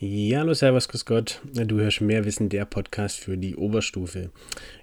Ja, 0.00 0.38
hallo, 0.38 0.54
servus, 0.54 0.86
grüß 0.86 1.06
Gott. 1.06 1.40
Du 1.52 1.80
hörst 1.80 2.00
mehr 2.00 2.24
Wissen, 2.24 2.48
der 2.48 2.64
Podcast 2.66 3.18
für 3.18 3.36
die 3.36 3.56
Oberstufe. 3.56 4.30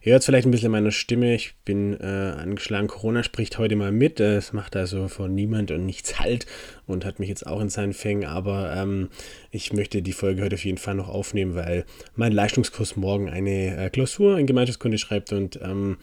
Ihr 0.01 0.11
hört 0.11 0.25
vielleicht 0.25 0.45
ein 0.45 0.51
bisschen 0.51 0.73
meiner 0.73 0.91
Stimme. 0.91 1.33
Ich 1.33 1.55
bin 1.63 1.97
äh, 2.01 2.03
angeschlagen. 2.03 2.89
Corona 2.89 3.23
spricht 3.23 3.57
heute 3.57 3.77
mal 3.77 3.93
mit. 3.93 4.19
Es 4.19 4.51
macht 4.51 4.75
also 4.75 5.07
vor 5.07 5.29
niemand 5.29 5.71
und 5.71 5.85
nichts 5.85 6.19
Halt 6.19 6.47
und 6.85 7.05
hat 7.05 7.19
mich 7.19 7.29
jetzt 7.29 7.47
auch 7.47 7.61
in 7.61 7.69
seinen 7.69 7.93
Fängen. 7.93 8.25
Aber 8.25 8.75
ähm, 8.75 9.07
ich 9.51 9.71
möchte 9.71 10.01
die 10.01 10.11
Folge 10.11 10.43
heute 10.43 10.55
auf 10.55 10.65
jeden 10.65 10.77
Fall 10.77 10.95
noch 10.95 11.07
aufnehmen, 11.07 11.55
weil 11.55 11.85
mein 12.17 12.33
Leistungskurs 12.33 12.97
morgen 12.97 13.29
eine 13.29 13.85
äh, 13.85 13.89
Klausur 13.89 14.37
in 14.37 14.47
Gemeinschaftskunde 14.47 14.97
schreibt 14.97 15.31
und 15.31 15.57
ähm, 15.63 15.95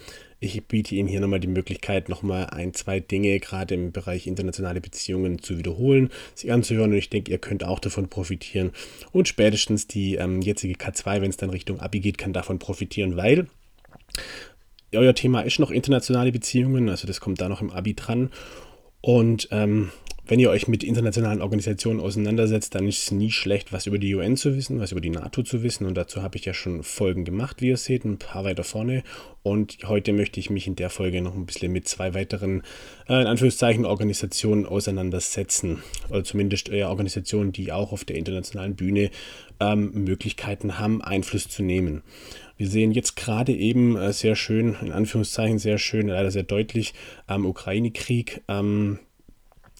ich 0.42 0.64
biete 0.64 0.96
Ihnen 0.96 1.08
hier 1.08 1.20
nochmal 1.20 1.38
die 1.38 1.46
Möglichkeit, 1.46 2.08
nochmal 2.08 2.46
ein, 2.46 2.74
zwei 2.74 2.98
Dinge 2.98 3.38
gerade 3.38 3.74
im 3.74 3.92
Bereich 3.92 4.26
internationale 4.26 4.80
Beziehungen 4.80 5.40
zu 5.40 5.56
wiederholen, 5.56 6.10
sich 6.34 6.50
anzuhören 6.50 6.90
und 6.90 6.98
ich 6.98 7.10
denke, 7.10 7.30
ihr 7.30 7.38
könnt 7.38 7.62
auch 7.62 7.78
davon 7.78 8.08
profitieren. 8.08 8.72
Und 9.12 9.28
spätestens 9.28 9.86
die 9.86 10.16
ähm, 10.16 10.42
jetzige 10.42 10.74
K2, 10.74 11.20
wenn 11.20 11.30
es 11.30 11.36
dann 11.36 11.50
Richtung 11.50 11.78
Abi 11.78 12.00
geht, 12.00 12.18
kann 12.18 12.32
davon 12.32 12.58
profitieren, 12.58 13.16
weil 13.16 13.46
euer 14.92 15.14
Thema 15.14 15.42
ist 15.42 15.60
noch 15.60 15.70
internationale 15.70 16.32
Beziehungen, 16.32 16.88
also 16.88 17.06
das 17.06 17.20
kommt 17.20 17.40
da 17.40 17.48
noch 17.48 17.62
im 17.62 17.70
Abi 17.70 17.94
dran. 17.94 18.30
Und 19.00 19.48
ähm, 19.52 19.90
wenn 20.24 20.38
ihr 20.38 20.50
euch 20.50 20.68
mit 20.68 20.84
internationalen 20.84 21.42
Organisationen 21.42 21.98
auseinandersetzt, 21.98 22.74
dann 22.76 22.86
ist 22.86 23.02
es 23.02 23.10
nie 23.10 23.32
schlecht, 23.32 23.72
was 23.72 23.86
über 23.86 23.98
die 23.98 24.14
UN 24.14 24.36
zu 24.36 24.56
wissen, 24.56 24.78
was 24.78 24.92
über 24.92 25.00
die 25.00 25.10
NATO 25.10 25.42
zu 25.42 25.64
wissen. 25.64 25.84
Und 25.84 25.94
dazu 25.94 26.22
habe 26.22 26.36
ich 26.36 26.44
ja 26.44 26.54
schon 26.54 26.84
Folgen 26.84 27.24
gemacht, 27.24 27.60
wie 27.60 27.68
ihr 27.68 27.76
seht, 27.76 28.04
ein 28.04 28.18
paar 28.18 28.44
weiter 28.44 28.62
vorne. 28.62 29.02
Und 29.42 29.78
heute 29.84 30.12
möchte 30.12 30.38
ich 30.38 30.48
mich 30.48 30.68
in 30.68 30.76
der 30.76 30.90
Folge 30.90 31.20
noch 31.22 31.34
ein 31.34 31.46
bisschen 31.46 31.72
mit 31.72 31.88
zwei 31.88 32.14
weiteren, 32.14 32.62
äh, 33.08 33.20
in 33.20 33.26
Anführungszeichen, 33.26 33.84
Organisationen 33.84 34.64
auseinandersetzen. 34.64 35.82
Oder 36.08 36.22
zumindest 36.22 36.68
äh, 36.68 36.84
Organisationen, 36.84 37.50
die 37.50 37.72
auch 37.72 37.90
auf 37.90 38.04
der 38.04 38.16
internationalen 38.16 38.76
Bühne 38.76 39.10
ähm, 39.58 39.90
Möglichkeiten 39.92 40.78
haben, 40.78 41.02
Einfluss 41.02 41.48
zu 41.48 41.64
nehmen. 41.64 42.02
Wir 42.56 42.68
sehen 42.68 42.92
jetzt 42.92 43.16
gerade 43.16 43.52
eben 43.52 43.96
äh, 43.96 44.12
sehr 44.12 44.36
schön, 44.36 44.76
in 44.80 44.92
Anführungszeichen 44.92 45.58
sehr 45.58 45.78
schön, 45.78 46.06
leider 46.06 46.30
sehr 46.30 46.44
deutlich, 46.44 46.94
am 47.26 47.44
Ukraine-Krieg. 47.44 48.42
Ähm, 48.46 49.00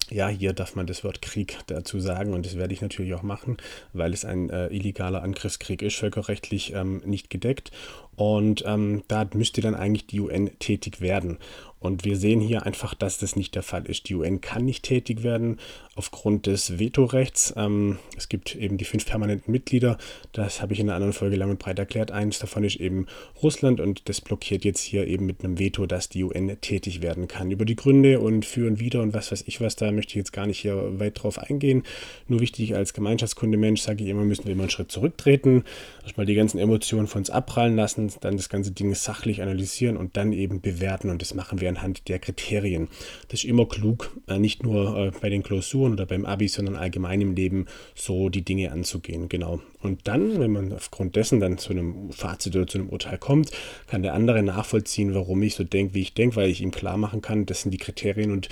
ja, 0.09 0.27
hier 0.27 0.53
darf 0.53 0.75
man 0.75 0.87
das 0.87 1.03
Wort 1.03 1.21
Krieg 1.21 1.57
dazu 1.67 1.99
sagen 1.99 2.33
und 2.33 2.45
das 2.45 2.57
werde 2.57 2.73
ich 2.73 2.81
natürlich 2.81 3.13
auch 3.13 3.23
machen, 3.23 3.57
weil 3.93 4.13
es 4.13 4.25
ein 4.25 4.49
äh, 4.49 4.67
illegaler 4.67 5.23
Angriffskrieg 5.23 5.81
ist, 5.81 5.95
völkerrechtlich 5.95 6.73
ähm, 6.73 7.01
nicht 7.05 7.29
gedeckt. 7.29 7.71
Und 8.15 8.63
ähm, 8.67 9.03
da 9.07 9.27
müsste 9.33 9.61
dann 9.61 9.75
eigentlich 9.75 10.05
die 10.05 10.19
UN 10.19 10.51
tätig 10.59 11.01
werden. 11.01 11.39
Und 11.83 12.05
wir 12.05 12.15
sehen 12.15 12.39
hier 12.39 12.65
einfach, 12.65 12.93
dass 12.93 13.17
das 13.17 13.35
nicht 13.35 13.55
der 13.55 13.61
Fall 13.61 13.85
ist. 13.85 14.07
Die 14.07 14.15
UN 14.15 14.39
kann 14.39 14.63
nicht 14.63 14.83
tätig 14.83 15.21
werden 15.21 15.59
aufgrund 15.95 16.47
des 16.47 16.79
Vetorechts. 16.79 17.53
Ähm, 17.57 17.99
es 18.17 18.29
gibt 18.29 18.55
eben 18.55 18.77
die 18.77 18.85
fünf 18.85 19.05
permanenten 19.05 19.51
Mitglieder. 19.51 19.97
Das 20.31 20.61
habe 20.61 20.73
ich 20.73 20.79
in 20.79 20.87
einer 20.87 20.95
anderen 20.95 21.13
Folge 21.13 21.35
lang 21.35 21.49
und 21.49 21.59
breit 21.59 21.77
erklärt. 21.77 22.11
Eins 22.11 22.39
davon 22.39 22.63
ist 22.63 22.77
eben 22.77 23.07
Russland 23.41 23.81
und 23.81 24.07
das 24.07 24.21
blockiert 24.21 24.63
jetzt 24.63 24.79
hier 24.79 25.05
eben 25.07 25.25
mit 25.25 25.43
einem 25.43 25.59
Veto, 25.59 25.85
dass 25.85 26.07
die 26.07 26.23
UN 26.23 26.57
tätig 26.61 27.01
werden 27.01 27.27
kann. 27.27 27.51
Über 27.51 27.65
die 27.65 27.75
Gründe 27.75 28.21
und 28.21 28.45
für 28.45 28.65
und 28.65 28.79
wider 28.79 29.01
und 29.01 29.13
was 29.13 29.31
weiß 29.31 29.43
ich 29.47 29.59
was, 29.59 29.75
da 29.75 29.91
möchte 29.91 30.11
ich 30.11 30.15
jetzt 30.15 30.33
gar 30.33 30.47
nicht 30.47 30.59
hier 30.59 30.99
weit 30.99 31.21
drauf 31.21 31.37
eingehen. 31.37 31.83
Nur 32.29 32.39
wichtig 32.39 32.75
als 32.75 32.93
Gemeinschaftskundemensch 32.93 33.81
sage 33.81 34.05
ich 34.05 34.09
immer, 34.09 34.23
müssen 34.23 34.45
wir 34.45 34.53
immer 34.53 34.63
einen 34.63 34.69
Schritt 34.69 34.91
zurücktreten, 34.91 35.65
erstmal 36.03 36.25
die 36.25 36.35
ganzen 36.35 36.59
Emotionen 36.59 37.07
von 37.07 37.19
uns 37.19 37.29
abprallen 37.29 37.75
lassen, 37.75 38.09
dann 38.21 38.37
das 38.37 38.47
ganze 38.47 38.71
Ding 38.71 38.95
sachlich 38.95 39.41
analysieren 39.41 39.97
und 39.97 40.15
dann 40.15 40.31
eben 40.31 40.61
bewerten. 40.61 41.09
Und 41.09 41.21
das 41.21 41.33
machen 41.33 41.59
wir 41.59 41.72
anhand 41.75 42.07
der 42.07 42.19
Kriterien. 42.19 42.87
Das 43.29 43.43
ist 43.43 43.49
immer 43.49 43.67
klug, 43.67 44.11
äh, 44.27 44.39
nicht 44.39 44.63
nur 44.63 44.97
äh, 44.97 45.11
bei 45.19 45.29
den 45.29 45.43
Klausuren 45.43 45.93
oder 45.93 46.05
beim 46.05 46.25
Abi, 46.25 46.47
sondern 46.47 46.75
allgemein 46.75 47.21
im 47.21 47.35
Leben 47.35 47.65
so 47.95 48.29
die 48.29 48.43
Dinge 48.43 48.71
anzugehen. 48.71 49.29
Genau. 49.29 49.61
Und 49.81 50.07
dann, 50.07 50.39
wenn 50.39 50.51
man 50.51 50.71
aufgrund 50.71 51.15
dessen 51.15 51.39
dann 51.39 51.57
zu 51.57 51.71
einem 51.71 52.11
Fazit 52.11 52.55
oder 52.55 52.67
zu 52.67 52.77
einem 52.77 52.89
Urteil 52.89 53.17
kommt, 53.17 53.51
kann 53.87 54.03
der 54.03 54.13
andere 54.13 54.43
nachvollziehen, 54.43 55.13
warum 55.13 55.41
ich 55.43 55.55
so 55.55 55.63
denke, 55.63 55.93
wie 55.93 56.01
ich 56.01 56.13
denke, 56.13 56.35
weil 56.37 56.49
ich 56.49 56.61
ihm 56.61 56.71
klar 56.71 56.97
machen 56.97 57.21
kann, 57.21 57.45
das 57.45 57.61
sind 57.61 57.71
die 57.71 57.77
Kriterien 57.77 58.31
und 58.31 58.49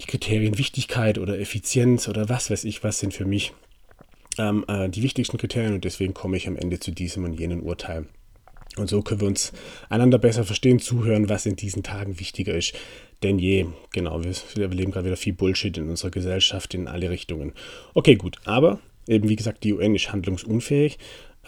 die 0.00 0.06
Kriterien 0.06 0.58
Wichtigkeit 0.58 1.18
oder 1.18 1.38
Effizienz 1.38 2.08
oder 2.08 2.28
was 2.28 2.50
weiß 2.50 2.64
ich, 2.64 2.82
was 2.84 2.98
sind 2.98 3.14
für 3.14 3.24
mich 3.24 3.52
ähm, 4.38 4.64
äh, 4.68 4.88
die 4.88 5.02
wichtigsten 5.02 5.38
Kriterien 5.38 5.74
und 5.74 5.84
deswegen 5.84 6.14
komme 6.14 6.36
ich 6.36 6.46
am 6.48 6.56
Ende 6.56 6.80
zu 6.80 6.90
diesem 6.90 7.24
und 7.24 7.38
jenem 7.38 7.62
Urteil. 7.62 8.06
Und 8.78 8.88
so 8.88 9.02
können 9.02 9.20
wir 9.20 9.28
uns 9.28 9.52
einander 9.88 10.18
besser 10.18 10.44
verstehen, 10.44 10.78
zuhören, 10.78 11.28
was 11.28 11.46
in 11.46 11.56
diesen 11.56 11.82
Tagen 11.82 12.20
wichtiger 12.20 12.54
ist 12.54 12.74
denn 13.22 13.38
je. 13.38 13.66
Genau, 13.92 14.22
wir, 14.22 14.32
wir 14.54 14.64
erleben 14.64 14.92
gerade 14.92 15.06
wieder 15.06 15.16
viel 15.16 15.32
Bullshit 15.32 15.76
in 15.78 15.88
unserer 15.88 16.10
Gesellschaft 16.10 16.74
in 16.74 16.88
alle 16.88 17.10
Richtungen. 17.10 17.52
Okay, 17.94 18.16
gut, 18.16 18.36
aber 18.44 18.80
eben 19.06 19.28
wie 19.28 19.36
gesagt, 19.36 19.64
die 19.64 19.72
UN 19.72 19.94
ist 19.94 20.12
handlungsunfähig. 20.12 20.98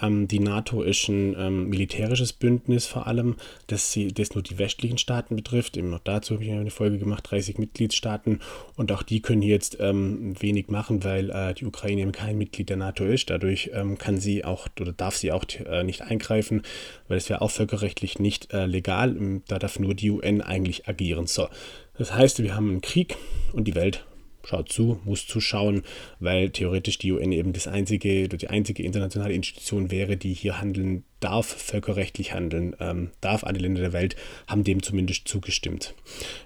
Ähm, 0.01 0.29
die 0.29 0.41
NATO 0.41 0.83
ist 0.83 1.09
ein 1.09 1.35
ähm, 1.39 1.69
militärisches 1.69 2.33
Bündnis 2.33 2.87
vor 2.87 3.07
allem, 3.07 3.37
das, 3.67 3.93
sie, 3.93 4.09
das 4.09 4.35
nur 4.35 4.43
die 4.43 4.59
westlichen 4.59 4.99
Staaten 4.99 5.37
betrifft. 5.37 5.77
Eben 5.77 5.91
noch 5.91 6.01
dazu 6.01 6.35
habe 6.35 6.45
ich 6.45 6.51
eine 6.51 6.71
Folge 6.71 6.99
gemacht, 6.99 7.31
30 7.31 7.59
Mitgliedstaaten. 7.59 8.41
Und 8.77 8.93
auch 8.93 9.03
die 9.03 9.21
können 9.21 9.43
jetzt 9.43 9.79
ähm, 9.81 10.35
wenig 10.41 10.69
machen, 10.69 11.05
weil 11.05 11.31
äh, 11.31 11.55
die 11.55 11.67
Ukraine 11.67 12.03
eben 12.03 12.13
kein 12.13 12.39
Mitglied 12.39 12.69
der 12.69 12.77
NATO 12.77 13.05
ist. 13.05 13.31
Dadurch 13.31 13.71
kann 13.99 14.19
sie 14.19 14.45
auch 14.45 14.69
oder 14.81 14.93
darf 14.93 15.17
sie 15.17 15.33
auch 15.33 15.45
äh, 15.67 15.85
nicht 15.85 16.03
eingreifen, 16.03 16.63
weil 17.09 17.19
es 17.19 17.29
wäre 17.29 17.43
auch 17.43 17.51
völkerrechtlich 17.51 18.19
nicht 18.19 18.53
äh, 18.53 18.67
legal. 18.67 19.17
Da 19.49 19.59
darf 19.59 19.79
nur 19.79 19.95
die 19.95 20.11
UN 20.11 20.41
eigentlich 20.41 20.89
agieren. 20.89 21.27
So. 21.27 21.49
Das 21.97 22.15
heißt, 22.15 22.43
wir 22.43 22.55
haben 22.55 22.71
einen 22.71 22.81
Krieg 22.81 23.17
und 23.53 23.65
die 23.65 23.75
Welt 23.75 24.05
schaut 24.49 24.71
zu, 24.71 25.01
muss 25.05 25.27
zuschauen, 25.27 25.83
weil 26.21 26.51
theoretisch 26.51 26.99
die 26.99 27.13
UN 27.13 27.33
eben 27.33 27.53
das 27.53 27.67
einzige, 27.67 28.29
die 28.29 28.49
einzige 28.49 28.83
internationale 28.83 29.35
Institution 29.35 29.91
wäre, 29.91 30.17
die 30.17 30.33
hier 30.33 30.61
handeln 30.61 31.05
darf, 31.21 31.47
völkerrechtlich 31.47 32.33
handeln 32.33 32.75
ähm, 32.81 33.11
darf. 33.21 33.45
Alle 33.45 33.59
Länder 33.59 33.81
der 33.81 33.93
Welt 33.93 34.17
haben 34.47 34.65
dem 34.65 34.83
zumindest 34.83 35.29
zugestimmt. 35.29 35.95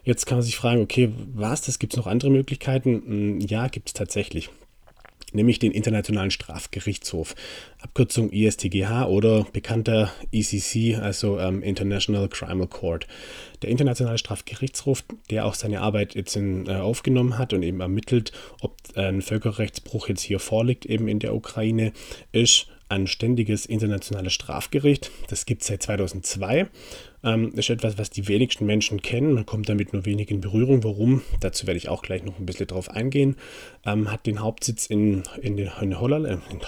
Jetzt 0.05 0.27
kann 0.27 0.39
man 0.39 0.45
sich 0.45 0.57
fragen, 0.57 0.81
okay, 0.81 1.11
was, 1.35 1.63
das 1.63 1.79
gibt 1.79 1.93
es 1.93 1.97
noch 1.97 2.07
andere 2.07 2.31
Möglichkeiten? 2.31 3.03
Hm, 3.07 3.41
ja, 3.41 3.69
gibt 3.69 3.89
es 3.89 3.95
tatsächlich 3.95 4.51
nämlich 5.35 5.59
den 5.59 5.73
Internationalen 5.73 6.31
Strafgerichtshof, 6.31 7.35
Abkürzung 7.81 8.31
ISTGH 8.31 9.07
oder 9.07 9.45
bekannter 9.53 10.13
ECC, 10.33 10.99
also 11.01 11.39
ähm, 11.39 11.63
International 11.63 12.29
Criminal 12.29 12.67
Court. 12.67 13.07
Der 13.63 13.71
Internationale 13.71 14.19
Strafgerichtshof, 14.19 15.05
der 15.31 15.47
auch 15.47 15.55
seine 15.55 15.81
Arbeit 15.81 16.15
jetzt 16.15 16.37
in, 16.37 16.67
äh, 16.67 16.75
aufgenommen 16.75 17.39
hat 17.39 17.53
und 17.53 17.63
eben 17.63 17.81
ermittelt, 17.81 18.33
ob 18.61 18.77
ein 18.95 19.23
Völkerrechtsbruch 19.23 20.09
jetzt 20.09 20.23
hier 20.23 20.39
vorliegt, 20.39 20.87
eben 20.87 21.09
in 21.09 21.19
der 21.19 21.35
Ukraine, 21.35 21.93
ist 22.33 22.67
ein 22.89 23.07
ständiges 23.07 23.65
internationales 23.65 24.35
Strafgericht. 24.35 25.11
Das 25.29 25.47
gibt 25.47 25.63
es 25.63 25.69
seit 25.69 25.83
2002. 25.83 26.69
Ähm, 27.25 27.53
ist 27.55 27.71
etwas, 27.71 27.99
was 27.99 28.11
die 28.11 28.27
wenigsten 28.29 28.67
Menschen 28.67 29.01
kennen. 29.01 29.33
Man 29.33 29.47
kommt 29.47 29.69
damit 29.69 29.93
nur 29.93 30.05
wenig 30.05 30.31
in 30.31 30.41
Berührung. 30.41 30.83
Warum? 30.83 31.23
Dazu 31.41 31.67
werde 31.67 31.79
ich 31.79 31.89
auch 31.89 32.03
gleich 32.03 32.25
noch 32.25 32.39
ein 32.39 32.47
bisschen 32.47 32.67
drauf 32.67 32.91
eingehen. 32.91 33.37
Ähm, 33.87 34.11
hat 34.11 34.27
den 34.27 34.41
Hauptsitz 34.41 34.87
in, 34.87 35.23
in, 35.41 35.57
den, 35.57 35.71
in, 35.81 36.01
Holland, 36.01 36.27
äh, 36.27 36.39
in, 36.51 36.61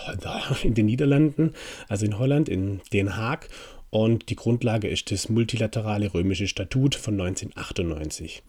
in 0.63 0.75
den 0.75 0.87
Niederlanden, 0.87 1.55
also 1.89 2.07
in 2.07 2.19
Holland, 2.19 2.49
in 2.49 2.81
Den 2.93 3.17
Haag. 3.17 3.49
Und 3.91 4.29
die 4.29 4.37
Grundlage 4.37 4.89
ist 4.89 5.13
das 5.13 5.29
multilaterale 5.29 6.13
römische 6.13 6.49
Statut 6.49 6.97
von 6.97 7.15
1998. 7.15 8.43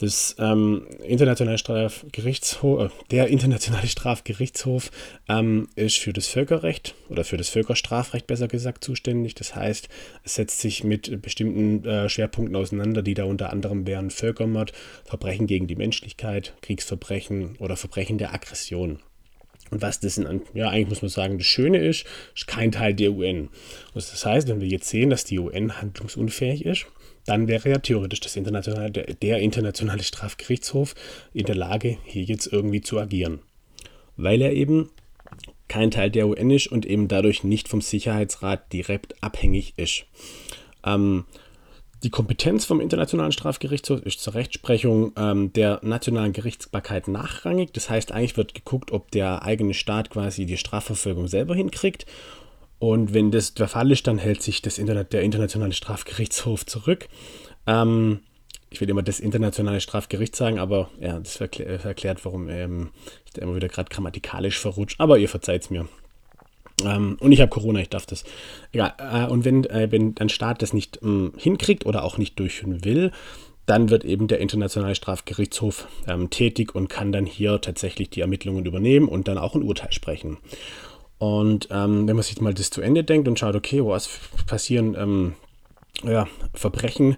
Das 0.00 0.36
ähm, 0.38 0.86
internationale 1.02 1.58
Strafgerichtshof, 1.58 2.84
äh, 2.84 3.04
der 3.10 3.26
internationale 3.26 3.88
Strafgerichtshof 3.88 4.92
ähm, 5.28 5.68
ist 5.74 5.98
für 5.98 6.12
das 6.12 6.28
Völkerrecht 6.28 6.94
oder 7.08 7.24
für 7.24 7.36
das 7.36 7.48
Völkerstrafrecht 7.48 8.28
besser 8.28 8.46
gesagt 8.46 8.84
zuständig. 8.84 9.34
Das 9.34 9.56
heißt, 9.56 9.88
es 10.22 10.36
setzt 10.36 10.60
sich 10.60 10.84
mit 10.84 11.20
bestimmten 11.20 11.84
äh, 11.84 12.08
Schwerpunkten 12.08 12.54
auseinander, 12.54 13.02
die 13.02 13.14
da 13.14 13.24
unter 13.24 13.50
anderem 13.52 13.88
wären 13.88 14.10
Völkermord, 14.10 14.72
Verbrechen 15.04 15.48
gegen 15.48 15.66
die 15.66 15.76
Menschlichkeit, 15.76 16.54
Kriegsverbrechen 16.62 17.56
oder 17.58 17.76
Verbrechen 17.76 18.18
der 18.18 18.32
Aggression. 18.32 19.00
Und 19.70 19.82
was 19.82 19.98
das 19.98 20.16
in, 20.16 20.42
ja, 20.54 20.68
eigentlich 20.68 20.90
muss 20.90 21.02
man 21.02 21.08
sagen, 21.08 21.38
das 21.38 21.46
Schöne 21.48 21.78
ist, 21.78 22.06
ist 22.36 22.46
kein 22.46 22.70
Teil 22.70 22.94
der 22.94 23.12
UN. 23.12 23.48
Also 23.94 24.12
das 24.12 24.24
heißt, 24.24 24.48
wenn 24.48 24.60
wir 24.60 24.68
jetzt 24.68 24.88
sehen, 24.88 25.10
dass 25.10 25.24
die 25.24 25.40
UN 25.40 25.80
handlungsunfähig 25.80 26.64
ist, 26.64 26.86
dann 27.28 27.46
wäre 27.46 27.68
ja 27.68 27.78
theoretisch 27.78 28.20
das 28.20 28.36
internationale, 28.36 28.90
der, 28.90 29.04
der 29.14 29.40
internationale 29.40 30.02
Strafgerichtshof 30.02 30.94
in 31.34 31.44
der 31.44 31.56
Lage, 31.56 31.98
hier 32.04 32.22
jetzt 32.22 32.46
irgendwie 32.46 32.80
zu 32.80 32.98
agieren. 32.98 33.40
Weil 34.16 34.40
er 34.40 34.54
eben 34.54 34.90
kein 35.68 35.90
Teil 35.90 36.10
der 36.10 36.26
UN 36.26 36.50
ist 36.50 36.68
und 36.68 36.86
eben 36.86 37.06
dadurch 37.06 37.44
nicht 37.44 37.68
vom 37.68 37.82
Sicherheitsrat 37.82 38.72
direkt 38.72 39.22
abhängig 39.22 39.74
ist. 39.76 40.06
Ähm, 40.84 41.26
die 42.02 42.10
Kompetenz 42.10 42.64
vom 42.64 42.80
Internationalen 42.80 43.32
Strafgerichtshof 43.32 44.00
ist 44.02 44.20
zur 44.20 44.34
Rechtsprechung 44.34 45.12
ähm, 45.16 45.52
der 45.52 45.80
nationalen 45.82 46.32
Gerichtsbarkeit 46.32 47.08
nachrangig. 47.08 47.72
Das 47.72 47.90
heißt, 47.90 48.10
eigentlich 48.12 48.38
wird 48.38 48.54
geguckt, 48.54 48.90
ob 48.90 49.10
der 49.10 49.42
eigene 49.42 49.74
Staat 49.74 50.08
quasi 50.08 50.46
die 50.46 50.56
Strafverfolgung 50.56 51.28
selber 51.28 51.54
hinkriegt 51.54 52.06
und 52.78 53.14
wenn 53.14 53.30
das 53.30 53.54
der 53.54 53.68
Fall 53.68 53.90
ist, 53.90 54.06
dann 54.06 54.18
hält 54.18 54.42
sich 54.42 54.62
das 54.62 54.78
Internet, 54.78 55.12
der 55.12 55.22
Internationale 55.22 55.72
Strafgerichtshof 55.72 56.64
zurück. 56.66 57.08
Ähm, 57.66 58.20
ich 58.70 58.80
will 58.80 58.90
immer 58.90 59.02
das 59.02 59.20
Internationale 59.20 59.80
Strafgericht 59.80 60.36
sagen, 60.36 60.58
aber 60.58 60.90
ja, 61.00 61.18
das 61.18 61.36
verklä 61.36 61.64
erklärt, 61.64 62.24
warum 62.24 62.48
ähm, 62.48 62.90
ich 63.24 63.32
da 63.32 63.42
immer 63.42 63.56
wieder 63.56 63.68
gerade 63.68 63.88
grammatikalisch 63.88 64.58
verrutscht. 64.58 65.00
Aber 65.00 65.18
ihr 65.18 65.28
verzeiht 65.28 65.62
es 65.62 65.70
mir. 65.70 65.88
Ähm, 66.84 67.16
und 67.20 67.32
ich 67.32 67.40
habe 67.40 67.50
Corona, 67.50 67.80
ich 67.80 67.88
darf 67.88 68.06
das. 68.06 68.24
Ja, 68.72 68.94
äh, 68.98 69.26
und 69.28 69.44
wenn, 69.44 69.64
äh, 69.64 69.90
wenn 69.90 70.14
ein 70.18 70.28
Staat 70.28 70.62
das 70.62 70.72
nicht 70.72 71.00
ähm, 71.02 71.32
hinkriegt 71.36 71.86
oder 71.86 72.04
auch 72.04 72.18
nicht 72.18 72.38
durchführen 72.38 72.84
will, 72.84 73.10
dann 73.66 73.90
wird 73.90 74.04
eben 74.04 74.28
der 74.28 74.38
Internationale 74.38 74.94
Strafgerichtshof 74.94 75.88
ähm, 76.06 76.30
tätig 76.30 76.74
und 76.74 76.88
kann 76.88 77.12
dann 77.12 77.26
hier 77.26 77.60
tatsächlich 77.60 78.10
die 78.10 78.20
Ermittlungen 78.20 78.64
übernehmen 78.64 79.08
und 79.08 79.28
dann 79.28 79.38
auch 79.38 79.54
ein 79.54 79.62
Urteil 79.62 79.92
sprechen. 79.92 80.38
Und 81.18 81.68
ähm, 81.70 82.06
wenn 82.06 82.16
man 82.16 82.22
sich 82.22 82.40
mal 82.40 82.54
das 82.54 82.70
zu 82.70 82.80
Ende 82.80 83.04
denkt 83.04 83.28
und 83.28 83.38
schaut, 83.38 83.56
okay, 83.56 83.84
was 83.84 84.08
passieren 84.46 84.94
ähm, 84.96 85.34
ja, 86.04 86.28
Verbrechen 86.54 87.16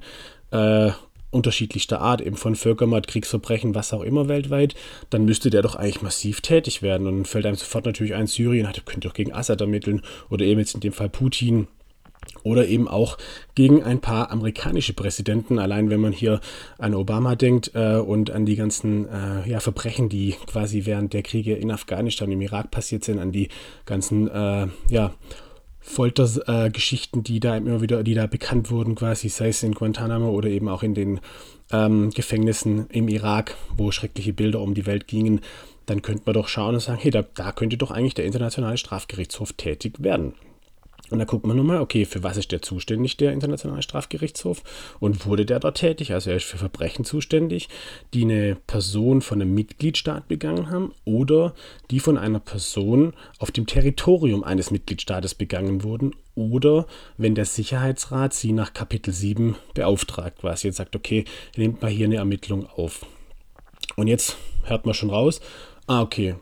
äh, 0.51 0.91
unterschiedlichster 1.31 2.01
Art, 2.01 2.21
eben 2.21 2.37
von 2.37 2.57
Völkermord, 2.57 3.07
Kriegsverbrechen, 3.07 3.75
was 3.75 3.93
auch 3.93 4.03
immer 4.03 4.29
weltweit, 4.29 4.75
dann 5.11 5.25
müsste 5.25 5.51
der 5.51 5.63
doch 5.63 5.77
eigentlich 5.77 6.03
massiv 6.03 6.41
tätig 6.41 6.83
werden. 6.83 7.07
Und 7.07 7.17
dann 7.17 7.25
fällt 7.25 7.47
einem 7.47 7.57
sofort 7.57 7.87
natürlich 7.87 8.15
ein, 8.15 8.27
Syrien 8.27 8.67
hat, 8.67 8.85
könnte 8.87 9.09
doch 9.09 9.15
gegen 9.15 9.33
Assad 9.33 9.61
ermitteln 9.61 10.03
oder 10.29 10.45
eben 10.45 10.61
jetzt 10.61 10.75
in 10.75 10.81
dem 10.81 10.93
Fall 10.93 11.09
Putin 11.09 11.69
oder 12.43 12.67
eben 12.67 12.89
auch 12.89 13.19
gegen 13.55 13.83
ein 13.83 14.01
paar 14.01 14.31
amerikanische 14.31 14.93
Präsidenten. 14.93 15.59
Allein 15.59 15.91
wenn 15.91 16.01
man 16.01 16.13
hier 16.13 16.41
an 16.79 16.95
Obama 16.95 17.37
denkt 17.37 17.73
äh, 17.75 17.97
und 17.97 18.31
an 18.31 18.47
die 18.47 18.57
ganzen 18.57 19.09
äh, 19.09 19.49
ja, 19.49 19.61
Verbrechen, 19.61 20.09
die 20.09 20.35
quasi 20.47 20.87
während 20.87 21.13
der 21.13 21.23
Kriege 21.23 21.55
in 21.55 21.71
Afghanistan, 21.71 22.31
im 22.31 22.41
Irak 22.41 22.71
passiert 22.71 23.05
sind, 23.05 23.19
an 23.19 23.33
die 23.33 23.49
ganzen 23.87 24.29
äh, 24.29 24.67
ja, 24.89 25.13
Foltergeschichten, 25.81 27.25
die 27.25 27.41
da 27.41 27.57
immer 27.57 27.81
wieder, 27.81 28.03
die 28.03 28.15
da 28.15 28.27
bekannt 28.27 28.71
wurden, 28.71 28.95
quasi, 28.95 29.29
sei 29.29 29.49
es 29.49 29.63
in 29.63 29.73
Guantanamo 29.73 30.31
oder 30.31 30.49
eben 30.49 30.69
auch 30.69 30.83
in 30.83 30.95
den 30.95 31.21
ähm, 31.73 32.11
Gefängnissen 32.11 32.87
im 32.91 33.09
Irak, 33.09 33.57
wo 33.77 33.91
schreckliche 33.91 34.33
Bilder 34.33 34.61
um 34.61 34.75
die 34.75 34.87
Welt 34.87 35.07
gingen, 35.07 35.41
dann 35.87 36.03
könnte 36.03 36.23
man 36.27 36.35
doch 36.35 36.49
schauen 36.49 36.75
und 36.75 36.81
sagen, 36.81 37.01
hey, 37.01 37.11
da, 37.11 37.23
da 37.23 37.53
könnte 37.53 37.77
doch 37.77 37.91
eigentlich 37.91 38.15
der 38.15 38.27
Internationale 38.27 38.77
Strafgerichtshof 38.77 39.55
tätig 39.55 40.03
werden. 40.03 40.35
Und 41.11 41.19
da 41.19 41.25
guckt 41.25 41.47
man 41.47 41.57
nochmal, 41.57 41.81
okay, 41.81 42.05
für 42.05 42.23
was 42.23 42.37
ist 42.37 42.53
der 42.53 42.63
zuständig, 42.63 43.17
der 43.17 43.33
Internationale 43.33 43.83
Strafgerichtshof? 43.83 44.63
Und 45.01 45.27
wurde 45.27 45.45
der 45.45 45.61
dort 45.61 45.79
tätig? 45.79 46.13
Also 46.13 46.31
er 46.31 46.37
ist 46.37 46.47
für 46.47 46.57
Verbrechen 46.57 47.05
zuständig, 47.05 47.69
die 48.15 48.23
eine 48.23 48.57
Person 48.67 49.21
von 49.21 49.41
einem 49.41 49.55
Mitgliedstaat 49.55 50.29
begangen 50.29 50.71
haben 50.71 50.93
oder 51.05 51.55
die 51.91 52.01
von 52.01 52.17
einer 52.17 52.41
Person 52.41 53.13
auf 53.39 53.51
dem 53.51 53.67
Territorium 53.67 54.45
eines 54.45 54.71
Mitgliedstaates 54.71 55.35
begangen 55.35 55.83
wurden 55.83 56.15
oder 56.35 56.87
wenn 57.19 57.35
der 57.35 57.45
Sicherheitsrat 57.45 58.33
sie 58.33 58.53
nach 58.53 58.73
Kapitel 58.73 59.13
7 59.13 59.57
beauftragt, 59.75 60.39
quasi 60.39 60.69
jetzt 60.69 60.77
sagt, 60.77 60.97
okay, 60.97 61.25
nehmt 61.57 61.83
mal 61.83 61.91
hier 61.91 62.07
eine 62.07 62.17
Ermittlung 62.17 62.67
auf. 62.67 63.05
Und 63.97 64.07
jetzt 64.07 64.37
hört 64.65 64.87
man 64.87 64.95
schon 64.95 65.11
raus, 65.11 65.41
ah, 65.87 66.03
okay, 66.03 66.37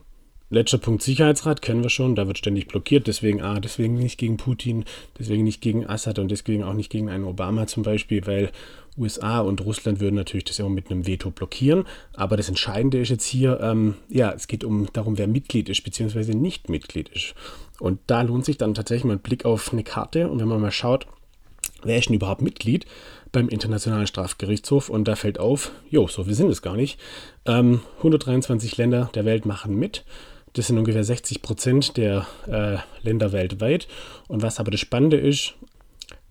Letzter 0.51 0.79
Punkt 0.79 1.03
Sicherheitsrat 1.03 1.61
kennen 1.61 1.83
wir 1.83 1.91
schon, 1.91 2.15
da 2.15 2.25
wird 2.25 2.39
ständig 2.39 2.67
blockiert, 2.67 3.05
deswegen 3.05 3.41
ah, 3.41 3.59
deswegen 3.59 3.93
nicht 3.93 4.17
gegen 4.17 4.37
Putin, 4.37 4.83
deswegen 5.19 5.43
nicht 5.43 5.61
gegen 5.61 5.85
Assad 5.85 6.17
und 6.17 6.31
deswegen 6.31 6.63
auch 6.63 6.73
nicht 6.73 6.89
gegen 6.89 7.07
einen 7.07 7.25
Obama 7.25 7.67
zum 7.67 7.83
Beispiel, 7.83 8.25
weil 8.25 8.51
USA 8.97 9.41
und 9.41 9.63
Russland 9.63 9.99
würden 9.99 10.15
natürlich 10.15 10.45
das 10.45 10.57
immer 10.57 10.69
mit 10.69 10.89
einem 10.89 11.05
Veto 11.05 11.29
blockieren. 11.29 11.85
Aber 12.13 12.35
das 12.35 12.49
Entscheidende 12.49 12.99
ist 12.99 13.09
jetzt 13.09 13.25
hier, 13.25 13.59
ähm, 13.61 13.93
ja, 14.09 14.31
es 14.31 14.47
geht 14.47 14.63
um 14.63 14.87
darum, 14.91 15.19
wer 15.19 15.27
Mitglied 15.27 15.69
ist, 15.69 15.83
beziehungsweise 15.83 16.31
nicht 16.31 16.67
Mitglied 16.67 17.09
ist. 17.09 17.35
Und 17.79 17.99
da 18.07 18.23
lohnt 18.23 18.45
sich 18.45 18.57
dann 18.57 18.73
tatsächlich 18.73 19.05
mal 19.05 19.13
ein 19.13 19.19
Blick 19.19 19.45
auf 19.45 19.71
eine 19.71 19.83
Karte 19.83 20.29
und 20.29 20.39
wenn 20.39 20.47
man 20.47 20.59
mal 20.59 20.71
schaut, 20.71 21.05
wer 21.83 21.97
ist 21.97 22.09
denn 22.09 22.15
überhaupt 22.15 22.41
Mitglied 22.41 22.85
beim 23.31 23.49
Internationalen 23.49 24.07
Strafgerichtshof? 24.07 24.89
Und 24.89 25.07
da 25.07 25.15
fällt 25.15 25.39
auf, 25.39 25.71
jo, 25.89 26.07
so 26.07 26.27
wir 26.27 26.35
sind 26.35 26.49
es 26.49 26.61
gar 26.61 26.75
nicht. 26.75 26.99
Ähm, 27.45 27.81
123 27.97 28.77
Länder 28.77 29.09
der 29.13 29.25
Welt 29.25 29.45
machen 29.45 29.75
mit. 29.77 30.03
Das 30.53 30.67
sind 30.67 30.77
ungefähr 30.77 31.03
60 31.03 31.41
Prozent 31.41 31.97
der 31.97 32.25
äh, 32.47 32.77
Länder 33.05 33.31
weltweit. 33.31 33.87
Und 34.27 34.41
was 34.41 34.59
aber 34.59 34.71
das 34.71 34.79
Spannende 34.79 35.17
ist, 35.17 35.55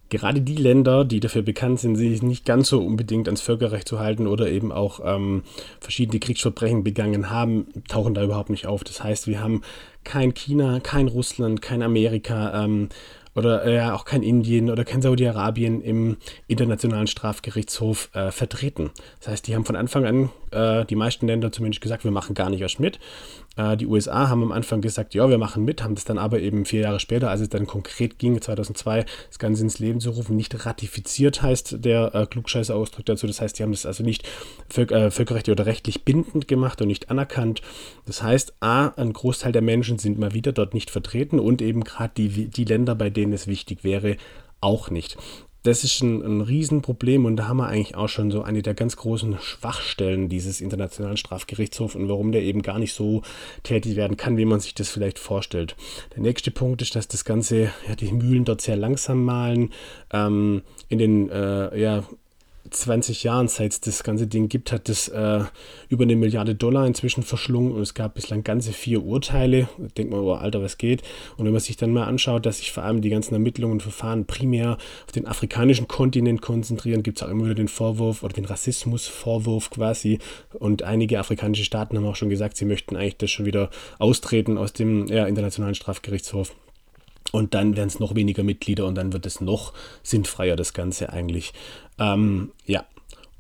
gerade 0.08 0.40
die 0.40 0.56
Länder, 0.56 1.04
die 1.04 1.20
dafür 1.20 1.42
bekannt 1.42 1.80
sind, 1.80 1.96
sich 1.96 2.22
nicht 2.22 2.44
ganz 2.44 2.68
so 2.68 2.80
unbedingt 2.80 3.28
ans 3.28 3.40
Völkerrecht 3.40 3.86
zu 3.88 4.00
halten 4.00 4.26
oder 4.26 4.50
eben 4.50 4.72
auch 4.72 5.00
ähm, 5.04 5.42
verschiedene 5.80 6.18
Kriegsverbrechen 6.18 6.82
begangen 6.82 7.30
haben, 7.30 7.66
tauchen 7.88 8.14
da 8.14 8.22
überhaupt 8.22 8.50
nicht 8.50 8.66
auf. 8.66 8.84
Das 8.84 9.02
heißt, 9.02 9.26
wir 9.26 9.40
haben 9.40 9.62
kein 10.04 10.32
China, 10.32 10.80
kein 10.80 11.08
Russland, 11.08 11.60
kein 11.60 11.82
Amerika, 11.82 12.64
ähm, 12.64 12.88
oder 13.34 13.66
äh, 13.66 13.90
auch 13.90 14.04
kein 14.04 14.22
Indien 14.22 14.70
oder 14.70 14.84
kein 14.84 15.02
Saudi-Arabien 15.02 15.80
im 15.80 16.16
Internationalen 16.46 17.06
Strafgerichtshof 17.06 18.10
äh, 18.14 18.30
vertreten. 18.30 18.90
Das 19.20 19.28
heißt, 19.28 19.46
die 19.46 19.54
haben 19.54 19.64
von 19.64 19.76
Anfang 19.76 20.04
an, 20.06 20.30
äh, 20.50 20.84
die 20.84 20.96
meisten 20.96 21.26
Länder 21.26 21.52
zumindest 21.52 21.80
gesagt, 21.80 22.04
wir 22.04 22.10
machen 22.10 22.34
gar 22.34 22.50
nicht 22.50 22.60
erst 22.60 22.80
mit. 22.80 22.98
Äh, 23.58 23.76
die 23.76 23.86
USA 23.86 24.28
haben 24.28 24.42
am 24.42 24.52
Anfang 24.52 24.80
gesagt, 24.80 25.14
ja, 25.14 25.28
wir 25.28 25.38
machen 25.38 25.64
mit, 25.64 25.82
haben 25.82 25.94
das 25.94 26.04
dann 26.04 26.16
aber 26.16 26.40
eben 26.40 26.64
vier 26.64 26.82
Jahre 26.82 27.00
später, 27.00 27.30
als 27.30 27.40
es 27.40 27.48
dann 27.48 27.66
konkret 27.66 28.18
ging, 28.18 28.40
2002, 28.40 29.04
das 29.28 29.38
Ganze 29.38 29.62
ins 29.62 29.78
Leben 29.78 30.00
zu 30.00 30.10
rufen, 30.10 30.36
nicht 30.36 30.64
ratifiziert, 30.64 31.42
heißt 31.42 31.84
der 31.84 32.14
äh, 32.14 32.26
klugscheißer 32.26 32.74
Ausdruck 32.74 33.06
dazu. 33.06 33.26
Das 33.26 33.40
heißt, 33.40 33.58
die 33.58 33.62
haben 33.62 33.72
das 33.72 33.84
also 33.84 34.04
nicht 34.04 34.26
völk 34.68 34.92
äh, 34.92 35.10
völkerrechtlich 35.10 35.52
oder 35.52 35.66
rechtlich 35.66 36.04
bindend 36.04 36.48
gemacht 36.48 36.80
und 36.80 36.88
nicht 36.88 37.10
anerkannt. 37.10 37.60
Das 38.06 38.22
heißt, 38.22 38.54
A, 38.60 38.88
ein 38.96 39.12
Großteil 39.12 39.52
der 39.52 39.62
Menschen 39.62 39.98
sind 39.98 40.18
mal 40.18 40.32
wieder 40.32 40.52
dort 40.52 40.72
nicht 40.72 40.90
vertreten 40.90 41.40
und 41.40 41.60
eben 41.60 41.84
gerade 41.84 42.12
die, 42.16 42.48
die 42.48 42.64
Länder, 42.64 42.94
bei 42.94 43.10
denen 43.10 43.17
es 43.32 43.46
wichtig 43.46 43.84
wäre, 43.84 44.16
auch 44.60 44.90
nicht 44.90 45.16
das 45.68 45.84
ist 45.84 46.02
ein, 46.02 46.22
ein 46.22 46.40
Riesenproblem 46.40 47.24
und 47.24 47.36
da 47.36 47.48
haben 47.48 47.58
wir 47.58 47.66
eigentlich 47.66 47.96
auch 47.96 48.08
schon 48.08 48.30
so 48.30 48.42
eine 48.42 48.62
der 48.62 48.74
ganz 48.74 48.96
großen 48.96 49.38
Schwachstellen 49.40 50.28
dieses 50.28 50.60
Internationalen 50.60 51.16
Strafgerichtshofs 51.16 51.94
und 51.94 52.08
warum 52.08 52.32
der 52.32 52.42
eben 52.42 52.62
gar 52.62 52.78
nicht 52.78 52.94
so 52.94 53.22
tätig 53.64 53.96
werden 53.96 54.16
kann, 54.16 54.36
wie 54.36 54.44
man 54.44 54.60
sich 54.60 54.74
das 54.74 54.88
vielleicht 54.88 55.18
vorstellt. 55.18 55.76
Der 56.14 56.22
nächste 56.22 56.50
Punkt 56.50 56.80
ist, 56.80 56.94
dass 56.94 57.08
das 57.08 57.24
Ganze, 57.24 57.72
ja, 57.88 57.96
die 57.98 58.12
Mühlen 58.12 58.44
dort 58.44 58.60
sehr 58.60 58.76
langsam 58.76 59.24
malen. 59.24 59.72
Ähm, 60.12 60.62
in 60.88 60.98
den 60.98 61.28
äh, 61.28 61.78
ja, 61.78 62.04
20 62.70 63.24
Jahren, 63.24 63.48
seit 63.48 63.72
es 63.72 63.80
das 63.80 64.02
ganze 64.02 64.26
Ding 64.26 64.48
gibt, 64.48 64.72
hat 64.72 64.88
das 64.88 65.08
äh, 65.08 65.40
über 65.88 66.04
eine 66.04 66.16
Milliarde 66.16 66.54
Dollar 66.54 66.86
inzwischen 66.86 67.22
verschlungen 67.22 67.72
und 67.72 67.80
es 67.80 67.94
gab 67.94 68.14
bislang 68.14 68.44
ganze 68.44 68.72
vier 68.72 69.02
Urteile. 69.04 69.68
Da 69.78 69.86
denkt 69.96 70.12
man, 70.12 70.20
oh 70.20 70.32
Alter, 70.32 70.62
was 70.62 70.78
geht? 70.78 71.02
Und 71.36 71.44
wenn 71.44 71.52
man 71.52 71.60
sich 71.60 71.76
dann 71.76 71.92
mal 71.92 72.04
anschaut, 72.04 72.46
dass 72.46 72.58
sich 72.58 72.72
vor 72.72 72.82
allem 72.82 73.00
die 73.00 73.10
ganzen 73.10 73.34
Ermittlungen 73.34 73.74
und 73.74 73.82
Verfahren 73.82 74.26
primär 74.26 74.78
auf 75.06 75.12
den 75.12 75.26
afrikanischen 75.26 75.88
Kontinent 75.88 76.42
konzentrieren, 76.42 77.02
gibt 77.02 77.18
es 77.18 77.26
auch 77.26 77.30
immer 77.30 77.44
wieder 77.44 77.54
den 77.54 77.68
Vorwurf 77.68 78.22
oder 78.22 78.34
den 78.34 78.44
Rassismusvorwurf 78.44 79.70
quasi. 79.70 80.18
Und 80.54 80.82
einige 80.82 81.18
afrikanische 81.18 81.64
Staaten 81.64 81.96
haben 81.96 82.06
auch 82.06 82.16
schon 82.16 82.30
gesagt, 82.30 82.56
sie 82.56 82.64
möchten 82.64 82.96
eigentlich 82.96 83.16
das 83.16 83.30
schon 83.30 83.46
wieder 83.46 83.70
austreten 83.98 84.58
aus 84.58 84.72
dem 84.72 85.06
ja, 85.06 85.26
Internationalen 85.26 85.74
Strafgerichtshof. 85.74 86.54
Und 87.32 87.54
dann 87.54 87.76
werden 87.76 87.88
es 87.88 88.00
noch 88.00 88.14
weniger 88.14 88.42
Mitglieder 88.42 88.86
und 88.86 88.94
dann 88.94 89.12
wird 89.12 89.26
es 89.26 89.40
noch 89.40 89.72
sinnfreier, 90.02 90.56
das 90.56 90.72
Ganze 90.72 91.12
eigentlich. 91.12 91.52
Ähm, 91.98 92.52
ja, 92.64 92.84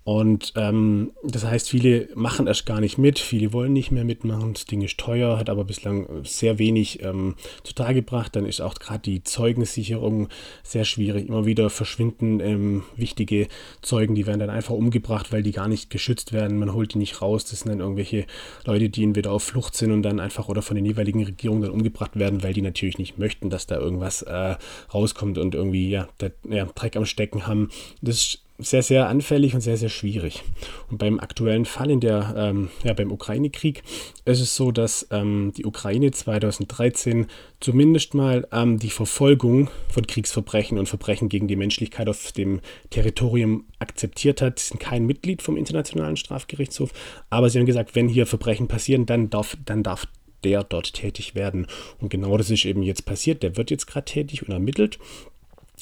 und 0.08 0.54
ähm, 0.56 1.12
das 1.22 1.44
heißt, 1.44 1.68
viele 1.68 2.08
machen 2.14 2.46
erst 2.46 2.64
gar 2.64 2.80
nicht 2.80 2.96
mit, 2.96 3.18
viele 3.18 3.52
wollen 3.52 3.74
nicht 3.74 3.90
mehr 3.90 4.04
mitmachen. 4.04 4.54
Das 4.54 4.64
Ding 4.64 4.80
ist 4.80 4.96
teuer, 4.96 5.36
hat 5.36 5.50
aber 5.50 5.64
bislang 5.64 6.24
sehr 6.24 6.58
wenig 6.58 7.02
ähm, 7.02 7.34
zutage 7.62 7.96
gebracht. 7.96 8.34
Dann 8.34 8.46
ist 8.46 8.62
auch 8.62 8.76
gerade 8.76 9.02
die 9.02 9.22
Zeugensicherung 9.22 10.28
sehr 10.62 10.86
schwierig. 10.86 11.28
Immer 11.28 11.44
wieder 11.44 11.68
verschwinden 11.68 12.40
ähm, 12.40 12.84
wichtige 12.96 13.48
Zeugen, 13.82 14.14
die 14.14 14.26
werden 14.26 14.40
dann 14.40 14.48
einfach 14.48 14.72
umgebracht, 14.72 15.30
weil 15.30 15.42
die 15.42 15.52
gar 15.52 15.68
nicht 15.68 15.90
geschützt 15.90 16.32
werden. 16.32 16.58
Man 16.58 16.72
holt 16.72 16.94
die 16.94 16.98
nicht 16.98 17.20
raus. 17.20 17.44
Das 17.44 17.60
sind 17.60 17.72
dann 17.72 17.80
irgendwelche 17.80 18.24
Leute, 18.64 18.88
die 18.88 19.04
entweder 19.04 19.30
auf 19.32 19.42
Flucht 19.42 19.76
sind 19.76 19.92
und 19.92 20.02
dann 20.02 20.20
einfach 20.20 20.48
oder 20.48 20.62
von 20.62 20.74
den 20.74 20.86
jeweiligen 20.86 21.22
Regierungen 21.22 21.60
dann 21.60 21.70
umgebracht 21.70 22.18
werden, 22.18 22.42
weil 22.42 22.54
die 22.54 22.62
natürlich 22.62 22.96
nicht 22.96 23.18
möchten, 23.18 23.50
dass 23.50 23.66
da 23.66 23.76
irgendwas 23.76 24.22
äh, 24.22 24.56
rauskommt 24.94 25.36
und 25.36 25.54
irgendwie 25.54 25.90
ja, 25.90 26.08
der, 26.18 26.32
ja, 26.48 26.64
Dreck 26.64 26.96
am 26.96 27.04
Stecken 27.04 27.46
haben. 27.46 27.68
Das 28.00 28.16
ist 28.16 28.47
sehr, 28.58 28.82
sehr 28.82 29.08
anfällig 29.08 29.54
und 29.54 29.60
sehr, 29.60 29.76
sehr 29.76 29.88
schwierig. 29.88 30.42
Und 30.90 30.98
beim 30.98 31.20
aktuellen 31.20 31.64
Fall 31.64 31.90
in 31.90 32.00
der, 32.00 32.34
ähm, 32.36 32.70
ja, 32.82 32.92
beim 32.92 33.12
Ukraine-Krieg 33.12 33.82
ist 34.24 34.40
es 34.40 34.56
so, 34.56 34.72
dass 34.72 35.06
ähm, 35.12 35.52
die 35.56 35.64
Ukraine 35.64 36.10
2013 36.10 37.26
zumindest 37.60 38.14
mal 38.14 38.48
ähm, 38.50 38.78
die 38.78 38.90
Verfolgung 38.90 39.70
von 39.88 40.06
Kriegsverbrechen 40.06 40.76
und 40.76 40.88
Verbrechen 40.88 41.28
gegen 41.28 41.46
die 41.46 41.56
Menschlichkeit 41.56 42.08
auf 42.08 42.32
dem 42.32 42.60
Territorium 42.90 43.64
akzeptiert 43.78 44.42
hat. 44.42 44.58
Sie 44.58 44.68
sind 44.68 44.80
kein 44.80 45.06
Mitglied 45.06 45.40
vom 45.40 45.56
Internationalen 45.56 46.16
Strafgerichtshof, 46.16 46.92
aber 47.30 47.50
sie 47.50 47.58
haben 47.58 47.66
gesagt, 47.66 47.94
wenn 47.94 48.08
hier 48.08 48.26
Verbrechen 48.26 48.66
passieren, 48.66 49.06
dann 49.06 49.30
darf, 49.30 49.56
dann 49.64 49.84
darf 49.84 50.06
der 50.44 50.64
dort 50.64 50.94
tätig 50.94 51.34
werden. 51.34 51.66
Und 52.00 52.10
genau 52.10 52.36
das 52.36 52.50
ist 52.50 52.64
eben 52.64 52.82
jetzt 52.82 53.04
passiert. 53.04 53.42
Der 53.42 53.56
wird 53.56 53.70
jetzt 53.70 53.86
gerade 53.86 54.04
tätig 54.04 54.46
und 54.46 54.52
ermittelt 54.52 54.98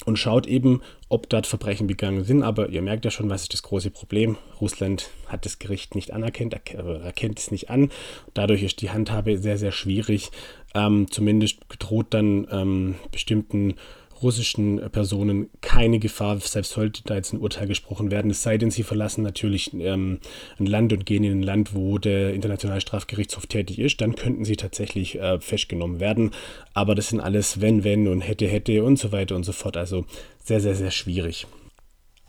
und 0.05 0.17
schaut 0.17 0.47
eben, 0.47 0.81
ob 1.09 1.29
dort 1.29 1.47
Verbrechen 1.47 1.87
begangen 1.87 2.23
sind. 2.23 2.43
Aber 2.43 2.69
ihr 2.69 2.81
merkt 2.81 3.05
ja 3.05 3.11
schon, 3.11 3.29
was 3.29 3.43
ist 3.43 3.53
das 3.53 3.63
große 3.63 3.91
Problem. 3.91 4.37
Russland 4.59 5.09
hat 5.27 5.45
das 5.45 5.59
Gericht 5.59 5.95
nicht 5.95 6.11
anerkannt, 6.11 6.53
erkennt 6.53 7.39
es 7.39 7.51
nicht 7.51 7.69
an. 7.69 7.91
Dadurch 8.33 8.63
ist 8.63 8.81
die 8.81 8.89
Handhabe 8.89 9.37
sehr, 9.37 9.57
sehr 9.57 9.71
schwierig. 9.71 10.31
Ähm, 10.73 11.07
zumindest 11.09 11.59
droht 11.79 12.13
dann 12.13 12.47
ähm, 12.51 12.95
bestimmten 13.11 13.75
russischen 14.21 14.81
Personen 14.91 15.49
keine 15.61 15.99
Gefahr, 15.99 16.39
selbst 16.39 16.71
sollte 16.71 17.01
da 17.05 17.15
jetzt 17.15 17.33
ein 17.33 17.39
Urteil 17.39 17.67
gesprochen 17.67 18.11
werden, 18.11 18.31
es 18.31 18.43
sei 18.43 18.57
denn, 18.57 18.71
sie 18.71 18.83
verlassen 18.83 19.23
natürlich 19.23 19.73
ähm, 19.73 20.19
ein 20.59 20.65
Land 20.65 20.93
und 20.93 21.05
gehen 21.05 21.23
in 21.23 21.39
ein 21.39 21.43
Land, 21.43 21.75
wo 21.75 21.97
der 21.97 22.33
Internationale 22.33 22.81
Strafgerichtshof 22.81 23.47
tätig 23.47 23.79
ist, 23.79 24.01
dann 24.01 24.15
könnten 24.15 24.45
sie 24.45 24.55
tatsächlich 24.55 25.19
äh, 25.19 25.39
festgenommen 25.39 25.99
werden. 25.99 26.31
Aber 26.73 26.95
das 26.95 27.09
sind 27.09 27.19
alles 27.19 27.61
wenn, 27.61 27.83
wenn 27.83 28.07
und 28.07 28.21
hätte, 28.21 28.47
hätte 28.47 28.83
und 28.83 28.97
so 28.97 29.11
weiter 29.11 29.35
und 29.35 29.43
so 29.43 29.51
fort. 29.51 29.77
Also 29.77 30.05
sehr, 30.43 30.61
sehr, 30.61 30.75
sehr 30.75 30.91
schwierig. 30.91 31.47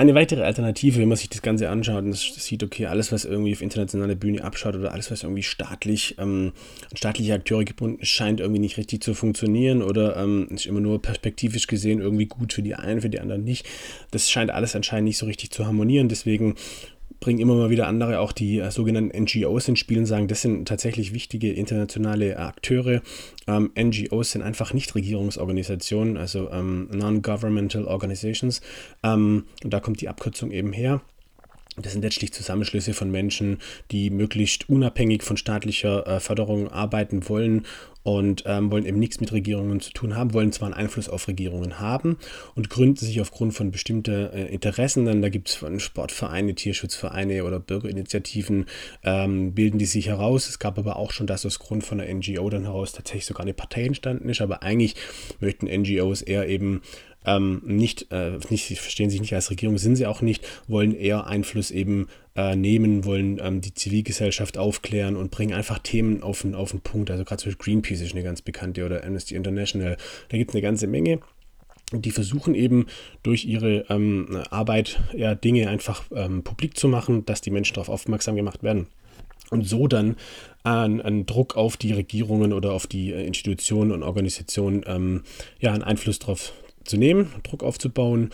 Eine 0.01 0.15
weitere 0.15 0.45
Alternative, 0.45 1.01
wenn 1.01 1.09
man 1.09 1.19
sich 1.19 1.29
das 1.29 1.43
Ganze 1.43 1.69
anschaut 1.69 2.05
und 2.05 2.17
sieht, 2.17 2.63
okay, 2.63 2.87
alles, 2.87 3.11
was 3.11 3.25
irgendwie 3.25 3.53
auf 3.53 3.61
internationaler 3.61 4.15
Bühne 4.15 4.45
abschaut 4.45 4.77
oder 4.77 4.93
alles, 4.93 5.11
was 5.11 5.25
irgendwie 5.25 5.43
staatlich, 5.43 6.15
ähm, 6.21 6.53
staatliche 6.95 7.35
Akteure 7.35 7.65
gebunden 7.65 8.01
ist, 8.01 8.09
scheint 8.11 8.39
irgendwie 8.39 8.61
nicht 8.61 8.77
richtig 8.77 9.03
zu 9.03 9.13
funktionieren 9.13 9.83
oder 9.83 10.17
ähm, 10.17 10.47
ist 10.51 10.67
immer 10.67 10.79
nur 10.79 11.03
perspektivisch 11.03 11.67
gesehen 11.67 12.01
irgendwie 12.01 12.27
gut 12.27 12.53
für 12.53 12.63
die 12.63 12.77
einen, 12.77 13.01
für 13.01 13.11
die 13.11 13.19
anderen 13.19 13.43
nicht. 13.43 13.67
Das 14.13 14.31
scheint 14.31 14.53
alles 14.53 14.77
anscheinend 14.77 15.09
nicht 15.09 15.19
so 15.19 15.27
richtig 15.27 15.51
zu 15.51 15.67
harmonieren. 15.67 16.09
Deswegen 16.09 16.55
bringen 17.21 17.39
immer 17.39 17.55
mal 17.55 17.71
wieder 17.71 17.87
andere 17.87 18.21
auch 18.21 18.33
die 18.33 18.59
äh, 18.59 18.71
sogenannten 18.71 19.17
NGOs 19.23 19.69
ins 19.69 19.79
Spiel 19.79 19.99
und 19.99 20.07
sagen, 20.07 20.29
das 20.29 20.43
sind 20.43 20.69
tatsächlich 20.69 21.13
wichtige 21.13 21.53
internationale 21.53 22.39
Akteure. 22.39 23.03
Ähm, 23.47 23.71
NGOs 23.79 24.33
sind 24.33 24.43
einfach 24.43 24.73
Nichtregierungsorganisationen, 24.73 26.17
also 26.17 26.51
ähm, 26.51 26.89
Non-Governmental 26.93 27.85
Organizations. 27.85 28.61
Ähm, 29.03 29.45
und 29.65 29.73
da 29.73 29.81
kommt 29.81 30.01
die 30.01 30.09
Abkürzung 30.09 30.51
eben 30.51 30.73
her. 30.73 31.01
Das 31.83 31.93
sind 31.93 32.03
letztlich 32.03 32.33
Zusammenschlüsse 32.33 32.95
von 32.95 33.11
Menschen, 33.11 33.59
die 33.91 34.11
möglichst 34.11 34.69
unabhängig 34.69 35.23
von 35.23 35.37
staatlicher 35.37 36.07
äh, 36.07 36.21
Förderung 36.21 36.69
arbeiten 36.69 37.29
wollen 37.29 37.67
und 38.03 38.45
ähm, 38.47 38.71
wollen 38.71 38.87
eben 38.87 38.99
nichts 38.99 39.21
mit 39.21 39.33
Regierungen 39.33 39.81
zu 39.81 39.93
tun 39.93 40.17
haben, 40.17 40.33
wollen 40.33 40.51
zwar 40.53 40.69
einen 40.69 40.75
Einfluss 40.75 41.09
auf 41.09 41.29
Regierungen 41.29 41.79
haben 41.79 42.17
und 42.55 42.71
gründen 42.71 43.05
sich 43.05 43.21
aufgrund 43.21 43.53
von 43.53 43.71
bestimmten 43.71 44.31
äh, 44.33 44.47
Interessen, 44.47 45.05
dann 45.05 45.21
da 45.21 45.29
gibt 45.29 45.49
es 45.49 45.57
von 45.57 45.79
Sportvereine, 45.79 46.55
Tierschutzvereine 46.55 47.45
oder 47.45 47.61
Bürgerinitiativen, 47.61 48.67
ähm, 49.05 49.53
bilden 49.53 49.79
die 49.79 49.85
sich 49.85 50.07
heraus. 50.07 50.49
Es 50.49 50.59
gab 50.59 50.79
aber 50.79 50.97
auch 50.97 51.11
schon, 51.11 51.27
dass 51.27 51.45
aus 51.45 51.59
Grund 51.59 51.85
von 51.85 51.99
der 51.99 52.13
NGO 52.15 52.49
dann 52.49 52.65
heraus 52.65 52.93
tatsächlich 52.93 53.27
sogar 53.27 53.43
eine 53.43 53.55
Partei 53.55 53.85
entstanden 53.85 54.29
ist, 54.31 54.41
aber 54.41 54.63
eigentlich 54.63 54.95
möchten 55.41 55.67
NGOs 55.67 56.23
eher 56.23 56.49
eben 56.49 56.81
ähm, 57.29 57.61
nicht, 57.65 58.11
äh, 58.11 58.39
nicht, 58.49 58.67
sie 58.67 58.77
verstehen 58.77 59.11
sich 59.11 59.21
nicht 59.21 59.35
als 59.35 59.51
Regierung, 59.51 59.77
sind 59.77 59.97
sie 59.97 60.07
auch 60.07 60.23
nicht, 60.23 60.47
wollen 60.67 60.95
eher 60.95 61.27
Einfluss 61.27 61.71
eben 61.71 62.09
äh, 62.35 62.57
nehmen, 62.57 63.05
wollen 63.05 63.39
ähm, 63.43 63.61
die 63.61 63.75
Zivilgesellschaft 63.75 64.57
aufklären 64.57 65.15
und 65.15 65.31
bringen 65.31 65.53
einfach 65.53 65.79
Themen 65.79 66.23
auf 66.23 66.43
den, 66.43 66.55
auf 66.55 66.71
den 66.71 66.81
Punkt. 66.81 67.11
Also 67.11 67.25
gerade 67.25 67.43
zum 67.43 67.51
Beispiel 67.51 67.65
Greenpeace 67.65 68.01
ist 68.01 68.13
eine 68.13 68.23
ganz 68.23 68.41
bekannte 68.41 68.87
oder 68.87 69.05
Amnesty 69.05 69.35
International. 69.35 69.99
Da 70.31 70.39
gibt 70.39 70.51
es 70.51 70.55
eine 70.55 70.63
ganze 70.63 70.87
Menge. 70.87 71.21
Die 71.93 72.11
versuchen 72.11 72.55
eben 72.55 72.87
durch 73.23 73.45
ihre 73.45 73.85
ähm, 73.91 74.43
Arbeit 74.51 75.01
ja, 75.15 75.35
Dinge 75.35 75.69
einfach 75.69 76.05
ähm, 76.15 76.43
publik 76.45 76.77
zu 76.79 76.89
machen, 76.89 77.27
dass 77.27 77.41
die 77.41 77.51
Menschen 77.51 77.75
darauf 77.75 77.89
aufmerksam 77.89 78.37
gemacht 78.37 78.63
werden 78.63 78.87
und 79.51 79.67
so 79.67 79.87
dann 79.87 80.17
einen, 80.65 81.01
einen, 81.01 81.25
Druck 81.25 81.57
auf 81.57 81.79
die 81.79 81.93
Regierungen 81.93 82.53
oder 82.53 82.73
auf 82.73 82.87
die 82.87 83.13
äh, 83.13 83.27
Institutionen 83.27 83.93
und 83.93 84.03
Organisationen 84.03 84.83
ähm, 84.87 85.23
ja 85.61 85.73
einen 85.73 85.83
Einfluss 85.83 86.19
darauf 86.19 86.53
zu 86.89 86.97
nehmen, 86.97 87.33
Druck 87.43 87.63
aufzubauen 87.63 88.31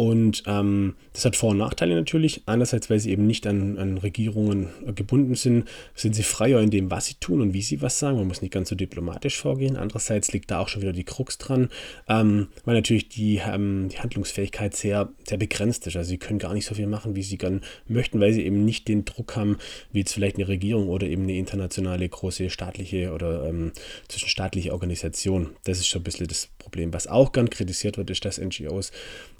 und 0.00 0.44
ähm, 0.46 0.94
das 1.12 1.26
hat 1.26 1.36
Vor- 1.36 1.50
und 1.50 1.58
Nachteile 1.58 1.94
natürlich. 1.94 2.40
Einerseits, 2.46 2.88
weil 2.88 2.98
sie 2.98 3.10
eben 3.10 3.26
nicht 3.26 3.46
an, 3.46 3.76
an, 3.76 3.98
Regierungen 3.98 4.70
gebunden 4.96 5.34
sind, 5.34 5.68
sind 5.94 6.14
sie 6.14 6.22
freier 6.22 6.58
in 6.62 6.70
dem, 6.70 6.90
was 6.90 7.04
sie 7.04 7.16
tun 7.20 7.42
und 7.42 7.52
wie 7.52 7.60
sie 7.60 7.82
was 7.82 7.98
sagen. 7.98 8.16
Man 8.16 8.26
muss 8.26 8.40
nicht 8.40 8.54
ganz 8.54 8.70
so 8.70 8.74
diplomatisch 8.74 9.36
vorgehen. 9.36 9.76
Andererseits 9.76 10.32
liegt 10.32 10.50
da 10.50 10.60
auch 10.60 10.68
schon 10.68 10.80
wieder 10.80 10.94
die 10.94 11.04
Krux 11.04 11.36
dran, 11.36 11.68
ähm, 12.08 12.48
weil 12.64 12.76
natürlich 12.76 13.10
die, 13.10 13.42
ähm, 13.46 13.90
die 13.92 13.98
Handlungsfähigkeit 13.98 14.74
sehr, 14.74 15.10
sehr 15.28 15.36
begrenzt 15.36 15.86
ist. 15.86 15.96
Also 15.96 16.08
sie 16.08 16.16
können 16.16 16.38
gar 16.38 16.54
nicht 16.54 16.64
so 16.64 16.74
viel 16.74 16.86
machen, 16.86 17.14
wie 17.14 17.22
sie 17.22 17.36
gerne 17.36 17.60
möchten, 17.86 18.20
weil 18.20 18.32
sie 18.32 18.46
eben 18.46 18.64
nicht 18.64 18.88
den 18.88 19.04
Druck 19.04 19.36
haben, 19.36 19.58
wie 19.92 19.98
jetzt 19.98 20.14
vielleicht 20.14 20.36
eine 20.36 20.48
Regierung 20.48 20.88
oder 20.88 21.08
eben 21.08 21.24
eine 21.24 21.36
internationale 21.36 22.08
große 22.08 22.48
staatliche 22.48 23.12
oder 23.12 23.44
ähm, 23.46 23.72
zwischenstaatliche 24.08 24.72
Organisation. 24.72 25.50
Das 25.64 25.78
ist 25.78 25.90
so 25.90 25.98
ein 25.98 26.04
bisschen 26.04 26.26
das 26.26 26.48
Problem. 26.56 26.94
Was 26.94 27.06
auch 27.06 27.32
gern 27.32 27.50
kritisiert 27.50 27.98
wird, 27.98 28.08
ist, 28.08 28.24
dass 28.24 28.40
NGOs 28.40 28.92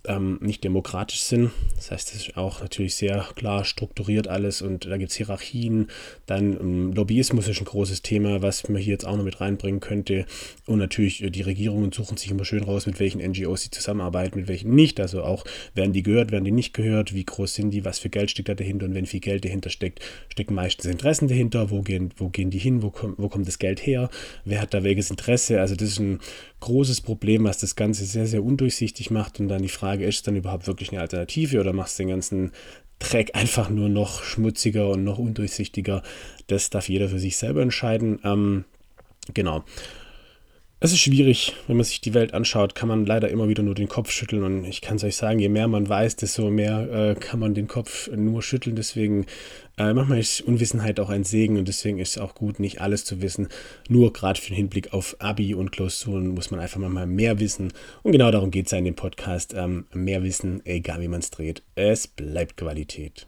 ähm, 0.06 0.38
nicht 0.50 0.64
demokratisch 0.64 1.20
sind. 1.20 1.52
Das 1.76 1.92
heißt, 1.92 2.14
es 2.14 2.26
ist 2.26 2.36
auch 2.36 2.60
natürlich 2.60 2.96
sehr 2.96 3.26
klar 3.36 3.64
strukturiert 3.64 4.26
alles 4.26 4.62
und 4.62 4.84
da 4.86 4.96
gibt 4.96 5.12
es 5.12 5.16
Hierarchien. 5.16 5.88
Dann 6.26 6.54
ähm, 6.54 6.92
Lobbyismus 6.92 7.46
ist 7.46 7.60
ein 7.60 7.64
großes 7.64 8.02
Thema, 8.02 8.42
was 8.42 8.68
man 8.68 8.82
hier 8.82 8.92
jetzt 8.92 9.06
auch 9.06 9.16
noch 9.16 9.24
mit 9.24 9.40
reinbringen 9.40 9.78
könnte. 9.78 10.26
Und 10.66 10.78
natürlich 10.78 11.22
äh, 11.22 11.30
die 11.30 11.42
Regierungen 11.42 11.92
suchen 11.92 12.16
sich 12.16 12.30
immer 12.32 12.44
schön 12.44 12.64
raus, 12.64 12.86
mit 12.86 12.98
welchen 12.98 13.20
NGOs 13.20 13.62
sie 13.62 13.70
zusammenarbeiten, 13.70 14.40
mit 14.40 14.48
welchen 14.48 14.74
nicht. 14.74 14.98
Also 14.98 15.22
auch, 15.22 15.44
werden 15.74 15.92
die 15.92 16.02
gehört, 16.02 16.32
werden 16.32 16.44
die 16.44 16.50
nicht 16.50 16.74
gehört, 16.74 17.14
wie 17.14 17.24
groß 17.24 17.54
sind 17.54 17.70
die, 17.70 17.84
was 17.84 18.00
für 18.00 18.10
Geld 18.10 18.30
steckt 18.32 18.48
da 18.48 18.54
dahinter 18.54 18.86
und 18.86 18.94
wenn 18.94 19.06
viel 19.06 19.20
Geld 19.20 19.44
dahinter 19.44 19.70
steckt, 19.70 20.00
stecken 20.28 20.54
meistens 20.54 20.86
Interessen 20.86 21.28
dahinter. 21.28 21.70
Wo 21.70 21.82
gehen, 21.82 22.12
wo 22.16 22.28
gehen 22.28 22.50
die 22.50 22.58
hin? 22.58 22.82
Wo, 22.82 22.92
wo 23.16 23.28
kommt 23.28 23.46
das 23.46 23.60
Geld 23.60 23.86
her? 23.86 24.10
Wer 24.44 24.60
hat 24.60 24.74
da 24.74 24.82
welches 24.82 25.10
Interesse? 25.10 25.60
Also 25.60 25.76
das 25.76 25.90
ist 25.90 26.00
ein 26.00 26.18
großes 26.60 27.00
Problem, 27.00 27.44
was 27.44 27.58
das 27.58 27.76
Ganze 27.76 28.04
sehr, 28.04 28.26
sehr 28.26 28.44
undurchsichtig 28.44 29.10
macht. 29.10 29.40
Und 29.40 29.48
dann 29.48 29.62
die 29.62 29.68
Frage, 29.68 30.04
ist 30.04 30.26
dann 30.26 30.36
überhaupt 30.40 30.66
wirklich 30.66 30.90
eine 30.90 31.00
Alternative 31.00 31.60
oder 31.60 31.72
machst 31.72 31.98
den 31.98 32.08
ganzen 32.08 32.52
Dreck 32.98 33.34
einfach 33.34 33.70
nur 33.70 33.88
noch 33.88 34.22
schmutziger 34.22 34.90
und 34.90 35.04
noch 35.04 35.18
undurchsichtiger? 35.18 36.02
Das 36.48 36.70
darf 36.70 36.88
jeder 36.88 37.08
für 37.08 37.18
sich 37.18 37.36
selber 37.36 37.62
entscheiden. 37.62 38.18
Ähm, 38.24 38.64
genau. 39.32 39.64
Es 40.82 40.92
ist 40.92 41.00
schwierig, 41.00 41.54
wenn 41.66 41.76
man 41.76 41.84
sich 41.84 42.00
die 42.00 42.14
Welt 42.14 42.32
anschaut, 42.32 42.74
kann 42.74 42.88
man 42.88 43.04
leider 43.04 43.28
immer 43.28 43.48
wieder 43.48 43.62
nur 43.62 43.74
den 43.74 43.86
Kopf 43.86 44.10
schütteln. 44.10 44.42
Und 44.42 44.64
ich 44.64 44.80
kann 44.80 44.96
es 44.96 45.04
euch 45.04 45.14
sagen, 45.14 45.38
je 45.38 45.50
mehr 45.50 45.68
man 45.68 45.86
weiß, 45.86 46.16
desto 46.16 46.48
mehr 46.50 46.90
äh, 46.90 47.14
kann 47.20 47.38
man 47.38 47.52
den 47.52 47.68
Kopf 47.68 48.08
nur 48.16 48.42
schütteln. 48.42 48.76
Deswegen, 48.76 49.26
äh, 49.76 49.92
manchmal 49.92 50.20
ist 50.20 50.40
Unwissenheit 50.40 50.98
auch 50.98 51.10
ein 51.10 51.24
Segen 51.24 51.58
und 51.58 51.68
deswegen 51.68 51.98
ist 51.98 52.16
es 52.16 52.18
auch 52.18 52.34
gut, 52.34 52.60
nicht 52.60 52.80
alles 52.80 53.04
zu 53.04 53.20
wissen. 53.20 53.48
Nur 53.90 54.14
gerade 54.14 54.40
für 54.40 54.48
den 54.48 54.56
Hinblick 54.56 54.94
auf 54.94 55.16
Abi 55.18 55.54
und 55.54 55.70
Klausuren 55.70 56.28
muss 56.28 56.50
man 56.50 56.60
einfach 56.60 56.80
mal 56.80 57.06
mehr 57.06 57.38
wissen. 57.40 57.74
Und 58.02 58.12
genau 58.12 58.30
darum 58.30 58.50
geht 58.50 58.64
es 58.64 58.72
ja 58.72 58.78
in 58.78 58.86
dem 58.86 58.96
Podcast. 58.96 59.52
Ähm, 59.54 59.84
mehr 59.92 60.22
Wissen, 60.22 60.64
egal 60.64 61.02
wie 61.02 61.08
man 61.08 61.20
es 61.20 61.30
dreht. 61.30 61.62
Es 61.74 62.06
bleibt 62.06 62.56
Qualität. 62.56 63.26